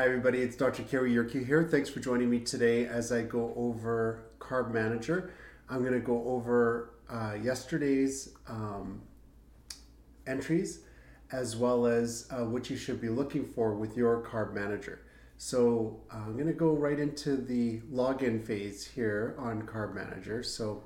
[0.00, 0.40] Hi, everybody.
[0.40, 0.82] It's Dr.
[0.84, 1.62] Kerry Yerke here.
[1.62, 5.30] Thanks for joining me today as I go over Carb Manager.
[5.68, 9.02] I'm going to go over uh, yesterday's um,
[10.26, 10.80] entries
[11.32, 15.02] as well as uh, what you should be looking for with your Carb Manager.
[15.36, 20.42] So uh, I'm going to go right into the login phase here on Carb Manager.
[20.42, 20.82] So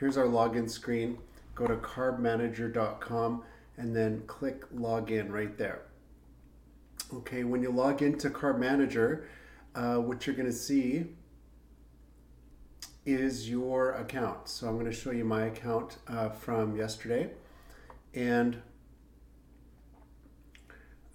[0.00, 1.18] here's our login screen.
[1.54, 3.42] Go to carbmanager.com
[3.76, 5.82] and then click login right there.
[7.12, 9.28] Okay, when you log into Carb Manager,
[9.74, 11.04] uh, what you're going to see
[13.06, 14.48] is your account.
[14.48, 17.30] So I'm going to show you my account uh, from yesterday.
[18.14, 18.62] And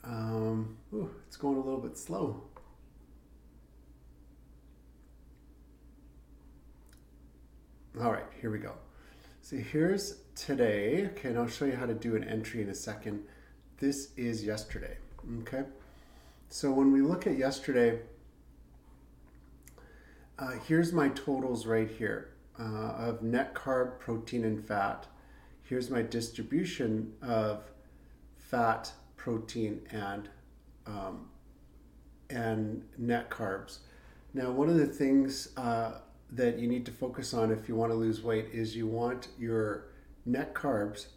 [0.03, 2.43] um, ooh, it's going a little bit slow.
[7.99, 8.75] All right, here we go.
[9.41, 11.09] So here's today.
[11.11, 13.23] Okay, and I'll show you how to do an entry in a second.
[13.77, 14.97] This is yesterday.
[15.41, 15.63] Okay.
[16.49, 17.99] So when we look at yesterday,
[20.37, 25.05] uh, here's my totals right here uh, of net carb, protein, and fat.
[25.63, 27.69] Here's my distribution of
[28.37, 30.29] fat, protein, and
[30.87, 31.29] um,
[32.29, 33.79] and net carbs.
[34.33, 35.99] Now, one of the things uh,
[36.31, 39.27] that you need to focus on if you want to lose weight is you want
[39.37, 39.85] your
[40.25, 41.07] net carbs.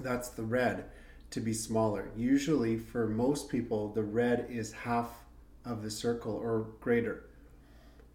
[0.00, 0.84] That's the red
[1.32, 2.10] to be smaller.
[2.16, 5.08] Usually, for most people, the red is half
[5.64, 7.24] of the circle or greater.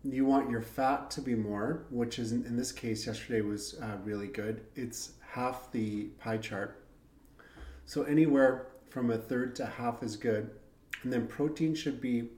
[0.03, 3.97] You want your fat to be more, which is in this case, yesterday was uh,
[4.03, 4.61] really good.
[4.75, 6.83] It's half the pie chart.
[7.85, 10.52] So, anywhere from a third to half is good.
[11.03, 12.29] And then protein should be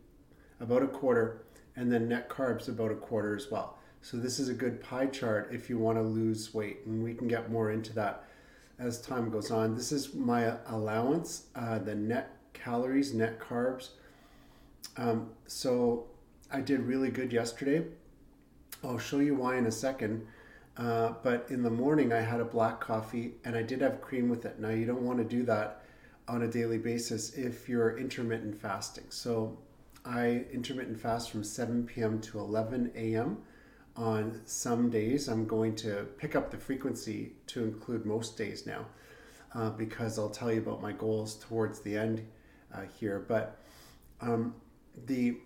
[0.59, 1.43] about a quarter,
[1.75, 3.77] and then net carbs about a quarter as well.
[4.01, 7.13] So, this is a good pie chart if you want to lose weight, and we
[7.13, 8.28] can get more into that
[8.79, 9.75] as time goes on.
[9.75, 13.89] This is my allowance, uh, the net calories, net carbs.
[14.97, 16.07] Um, so
[16.51, 17.85] I did really good yesterday.
[18.83, 20.25] I'll show you why in a second.
[20.77, 24.29] Uh, but in the morning, I had a black coffee and I did have cream
[24.29, 24.59] with it.
[24.59, 25.83] Now, you don't want to do that
[26.29, 29.05] on a daily basis if you're intermittent fasting.
[29.09, 29.57] So
[30.05, 32.21] I intermittent fast from 7 p.m.
[32.21, 33.39] to 11 a.m
[33.99, 35.27] on some days.
[35.27, 38.85] I'm going to pick up the frequency to include most days now
[39.53, 42.25] uh, because I'll tell you about my goals towards the end
[42.73, 43.25] uh, here.
[43.27, 43.59] But
[44.21, 44.55] um,
[45.05, 45.37] the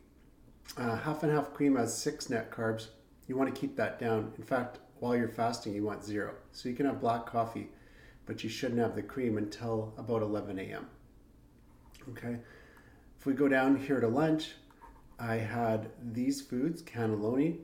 [0.78, 2.88] uh, half and half cream has six net carbs.
[3.28, 4.32] You want to keep that down.
[4.38, 6.36] In fact, while you're fasting, you want zero.
[6.52, 7.70] So you can have black coffee,
[8.28, 10.88] but you shouldn't have the cream until about 11 a.m.
[12.10, 12.38] Okay.
[13.20, 14.52] If we go down here to lunch,
[15.20, 17.58] I had these foods cannelloni,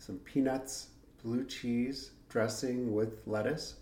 [0.00, 0.88] some peanuts,
[1.22, 3.76] blue cheese, dressing with lettuce,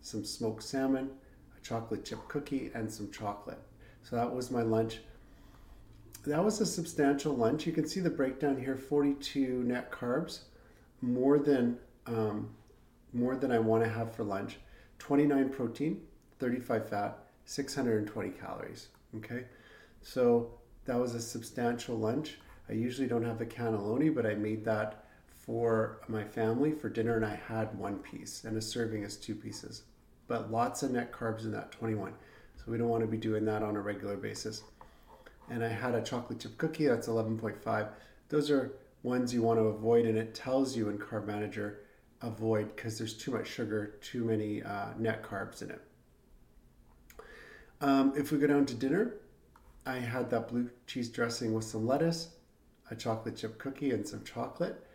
[0.00, 1.08] some smoked salmon,
[1.56, 3.60] a chocolate chip cookie, and some chocolate.
[4.02, 4.98] So that was my lunch.
[6.26, 7.64] That was a substantial lunch.
[7.64, 10.40] You can see the breakdown here: 42 net carbs,
[11.00, 12.50] more than um,
[13.12, 14.58] more than I want to have for lunch.
[14.98, 16.00] 29 protein,
[16.40, 18.88] 35 fat, 620 calories.
[19.16, 19.44] Okay,
[20.00, 20.50] so
[20.86, 22.38] that was a substantial lunch.
[22.68, 25.04] I usually don't have the cannelloni, but I made that
[25.44, 29.34] for my family for dinner and I had one piece and a serving is two
[29.34, 29.82] pieces.
[30.28, 32.14] But lots of net carbs in that 21.
[32.56, 34.62] So we don't want to be doing that on a regular basis.
[35.50, 37.88] And I had a chocolate chip cookie that's 11.5.
[38.28, 38.72] Those are
[39.02, 41.80] ones you want to avoid and it tells you in Carb Manager
[42.22, 45.82] avoid because there's too much sugar, too many uh, net carbs in it.
[47.80, 49.14] Um, if we go down to dinner,
[49.84, 52.28] I had that blue cheese dressing with some lettuce,
[52.90, 54.86] a chocolate chip cookie, and some chocolate.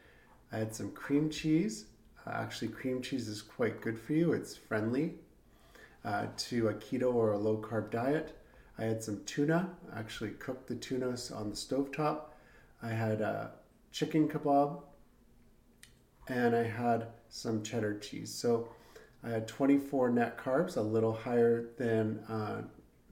[0.51, 1.85] I had some cream cheese.
[2.25, 4.33] Uh, actually, cream cheese is quite good for you.
[4.33, 5.15] It's friendly
[6.05, 8.37] uh, to a keto or a low carb diet.
[8.77, 9.69] I had some tuna.
[9.93, 12.35] I actually cooked the tuna on the stove top.
[12.81, 13.51] I had a
[13.91, 14.81] chicken kebab,
[16.27, 18.33] and I had some cheddar cheese.
[18.33, 18.69] So
[19.23, 22.61] I had 24 net carbs, a little higher than uh,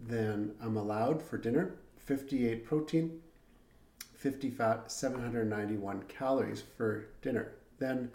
[0.08, 1.76] than I'm allowed for dinner.
[1.98, 3.20] 58 protein,
[4.26, 7.52] 50 fat, 791 calories for dinner.
[7.78, 8.10] Then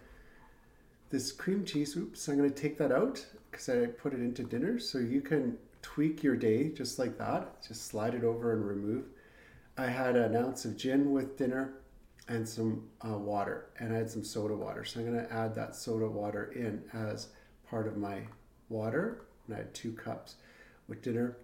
[1.08, 4.42] this cream cheese, oops, I'm going to take that out because I put it into
[4.42, 4.80] dinner.
[4.80, 7.62] So you can tweak your day just like that.
[7.62, 9.04] Just slide it over and remove.
[9.78, 11.74] I had an ounce of gin with dinner
[12.26, 14.84] and some uh, water, and I had some soda water.
[14.84, 17.28] So I'm going to add that soda water in as
[17.68, 18.22] part of my
[18.68, 19.26] water.
[19.46, 20.34] And I had two cups
[20.88, 21.36] with dinner.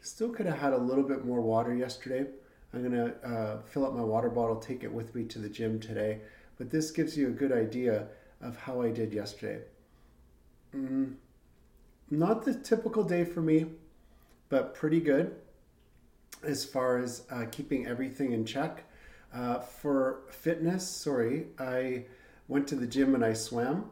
[0.00, 2.26] Still could have had a little bit more water yesterday
[2.74, 5.48] I'm going to uh, fill up my water bottle, take it with me to the
[5.48, 6.20] gym today.
[6.58, 8.06] But this gives you a good idea
[8.40, 9.62] of how I did yesterday.
[10.74, 11.14] Mm,
[12.10, 13.66] not the typical day for me,
[14.48, 15.36] but pretty good.
[16.42, 18.84] as far as uh, keeping everything in check.
[19.32, 22.04] Uh, for fitness, sorry, I
[22.48, 23.90] went to the gym and I swam,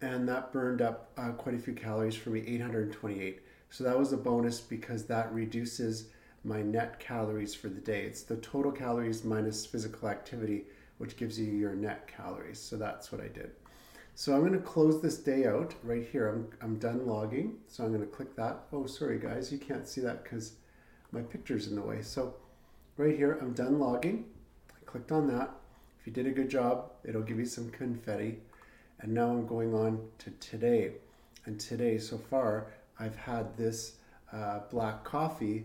[0.00, 3.40] and that burned up uh, quite a few calories for me 828.
[3.70, 6.08] So that was a bonus because that reduces
[6.44, 8.02] my net calories for the day.
[8.02, 10.64] It's the total calories minus physical activity,
[10.98, 12.58] which gives you your net calories.
[12.58, 13.50] So that's what I did.
[14.14, 16.28] So I'm going to close this day out right here.
[16.28, 17.58] I'm, I'm done logging.
[17.68, 18.60] So I'm going to click that.
[18.72, 20.54] Oh, sorry guys, you can't see that because
[21.12, 22.02] my picture's in the way.
[22.02, 22.34] So
[22.96, 24.26] right here, I'm done logging.
[24.70, 25.50] I clicked on that.
[26.00, 28.38] If you did a good job, it'll give you some confetti.
[29.00, 30.92] And now I'm going on to today.
[31.46, 32.66] And today, so far,
[32.98, 33.96] I've had this
[34.32, 35.64] uh, black coffee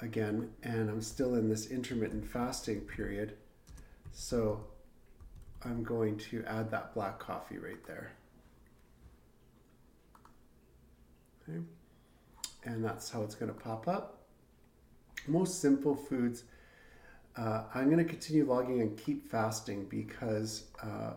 [0.00, 3.34] again, and I'm still in this intermittent fasting period.
[4.12, 4.64] So
[5.64, 8.12] I'm going to add that black coffee right there.
[11.48, 11.58] Okay.
[12.64, 14.18] And that's how it's going to pop up.
[15.26, 16.44] Most simple foods.
[17.36, 21.12] Uh, I'm going to continue logging and keep fasting because uh,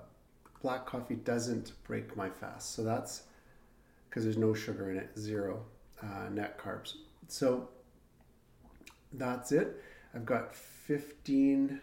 [0.61, 2.75] black coffee doesn't break my fast.
[2.75, 3.23] So that's
[4.09, 5.63] because there's no sugar in it, zero
[6.03, 6.95] uh, net carbs.
[7.27, 7.69] So
[9.13, 9.81] that's it.
[10.13, 11.79] I've got 15,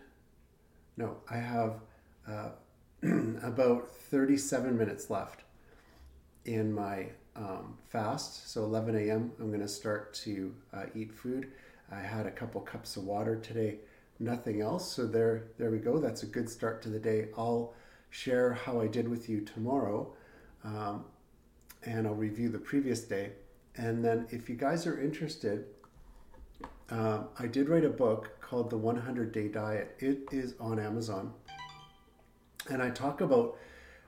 [0.96, 1.80] no, I have
[2.26, 2.50] uh,
[3.42, 5.44] about 37 minutes left
[6.44, 8.50] in my um, fast.
[8.50, 11.52] So 11 a.m., I'm going to start to uh, eat food.
[11.90, 13.76] I had a couple cups of water today,
[14.18, 14.90] nothing else.
[14.90, 15.98] So there, there we go.
[15.98, 17.28] That's a good start to the day.
[17.36, 17.72] I'll
[18.10, 20.12] share how I did with you tomorrow,
[20.64, 21.04] um,
[21.84, 23.32] and I'll review the previous day.
[23.76, 25.66] And then, if you guys are interested,
[26.90, 29.94] uh, I did write a book called The 100 Day Diet.
[29.98, 31.32] It is on Amazon.
[32.70, 33.58] And I talk about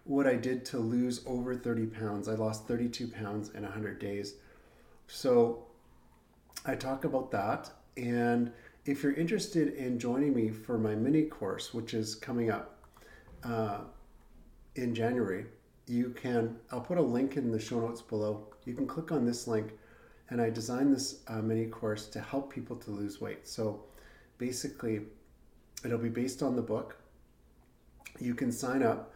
[0.05, 2.29] what I did to lose over 30 pounds.
[2.29, 4.35] I lost 32 pounds in 100 days.
[5.07, 5.65] So
[6.65, 7.71] I talk about that.
[7.97, 8.51] And
[8.87, 12.79] if you're interested in joining me for my mini course, which is coming up
[13.45, 13.81] uh,
[14.75, 15.47] in January,
[15.87, 18.47] you can, I'll put a link in the show notes below.
[18.65, 19.73] You can click on this link
[20.31, 23.47] and I designed this uh, mini course to help people to lose weight.
[23.47, 23.83] So
[24.39, 25.03] basically,
[25.85, 26.97] it'll be based on the book.
[28.21, 29.13] You can sign up,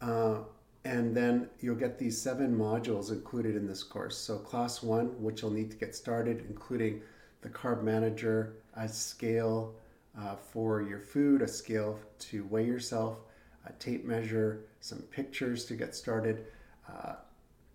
[0.00, 0.38] uh,
[0.84, 4.16] and then you'll get these seven modules included in this course.
[4.16, 7.02] So, class one, which you'll need to get started, including
[7.40, 9.74] the carb manager, a scale
[10.18, 13.20] uh, for your food, a scale to weigh yourself,
[13.66, 16.46] a tape measure, some pictures to get started,
[16.88, 17.14] uh,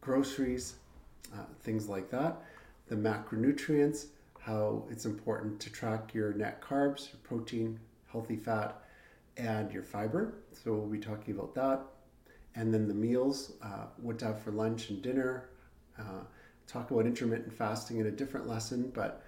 [0.01, 0.75] groceries,
[1.34, 2.42] uh, things like that
[2.88, 4.07] the macronutrients,
[4.39, 7.80] how it's important to track your net carbs, your protein,
[8.12, 8.81] healthy fat,
[9.38, 10.35] and your fiber.
[10.51, 11.81] So we'll be talking about that.
[12.56, 15.50] And then the meals, uh, what to have for lunch and dinner.
[15.97, 16.24] Uh,
[16.68, 19.24] talk about intermittent fasting in a different lesson, but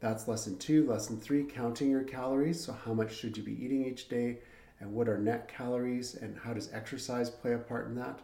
[0.00, 0.86] that's lesson two.
[0.86, 2.64] Lesson three, counting your calories.
[2.64, 4.38] So, how much should you be eating each day?
[4.80, 6.16] And what are net calories?
[6.16, 8.20] And how does exercise play a part in that?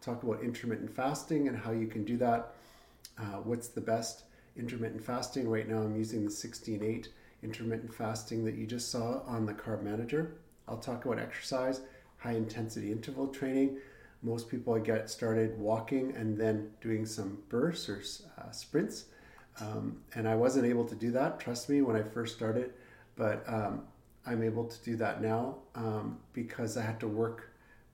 [0.00, 2.54] Talk about intermittent fasting and how you can do that
[3.18, 4.24] uh, what's the best
[4.56, 5.48] intermittent fasting.
[5.48, 7.08] Right now, I'm using the 16-8
[7.42, 10.36] intermittent fasting that you just saw on the Carb Manager.
[10.68, 11.80] I'll talk about exercise,
[12.18, 13.78] high intensity interval training.
[14.22, 18.02] Most people get started walking and then doing some bursts or
[18.38, 19.06] uh, sprints.
[19.60, 22.72] Um, and I wasn't able to do that, trust me, when I first started,
[23.16, 23.82] but um,
[24.24, 27.48] I'm able to do that now um, because I had to work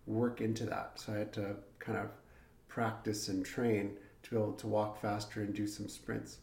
[0.06, 0.92] work into that.
[0.96, 2.08] So I had to kind of
[2.68, 6.38] practice and train to be able to walk faster and do some sprints.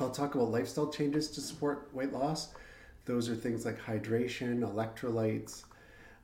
[0.00, 2.54] I'll talk about lifestyle changes to support weight loss.
[3.04, 5.64] Those are things like hydration, electrolytes.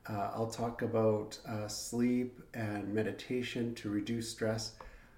[0.07, 4.73] Uh, I'll talk about uh, sleep and meditation to reduce stress,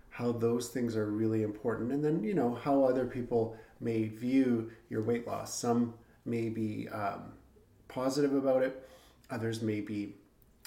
[0.09, 4.71] how those things are really important, and then, you know, how other people may view
[4.89, 5.53] your weight loss.
[5.53, 5.93] Some
[6.25, 7.33] may be um,
[7.87, 8.87] positive about it,
[9.29, 10.15] others may be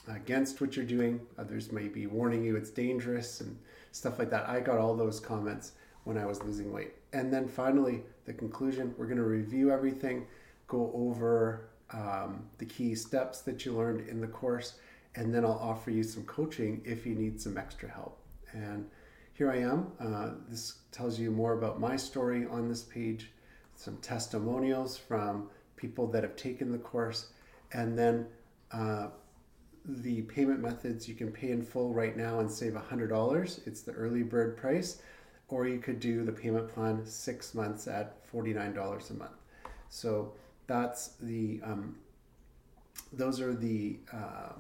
[0.09, 3.59] against what you're doing, others may be warning you it's dangerous and
[3.95, 4.49] stuff like that.
[4.49, 5.73] I got all those comments
[6.03, 6.95] when I was losing weight.
[7.13, 10.27] And then finally, the conclusion we're going to review everything,
[10.67, 14.75] go over um, the key steps that you learned in the course,
[15.15, 18.19] and then I'll offer you some coaching if you need some extra help.
[18.53, 18.91] And
[19.33, 19.93] here I am.
[20.01, 23.31] Uh, this tells you more about my story on this page,
[23.77, 27.29] some testimonials from people that have taken the course,
[27.73, 28.27] and then
[28.73, 29.09] uh,
[29.85, 33.93] the payment methods you can pay in full right now and save $100 it's the
[33.93, 35.03] early bird price
[35.49, 39.31] or you could do the payment plan six months at $49 a month.
[39.89, 40.33] So
[40.67, 41.97] that's the um,
[43.13, 44.53] those are the uh,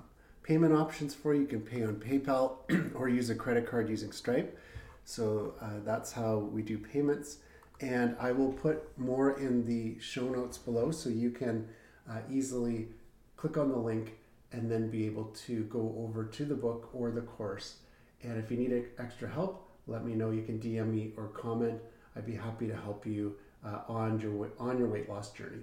[0.42, 1.42] payment options for you.
[1.42, 4.58] You can pay on paypal or use a credit card using stripe.
[5.04, 7.38] So uh, that's how we do payments.
[7.80, 11.68] And I will put more in the show notes below so you can
[12.08, 12.88] uh, easily
[13.36, 14.14] click on the link
[14.54, 17.76] and then be able to go over to the book or the course.
[18.22, 20.30] And if you need extra help, let me know.
[20.30, 21.80] You can DM me or comment.
[22.16, 25.62] I'd be happy to help you uh, on your on your weight loss journey.